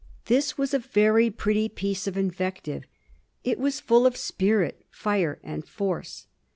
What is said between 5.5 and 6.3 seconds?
force.